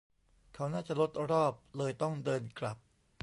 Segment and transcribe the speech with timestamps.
[0.53, 2.77] เขาน่าจะลดรอบ เลยต้องเดินกลับ